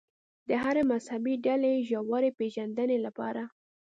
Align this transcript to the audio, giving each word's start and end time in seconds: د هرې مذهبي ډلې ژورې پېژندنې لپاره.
د 0.49 0.49
هرې 0.63 0.83
مذهبي 0.91 1.35
ډلې 1.45 1.73
ژورې 1.89 2.31
پېژندنې 2.39 2.97
لپاره. 3.05 3.43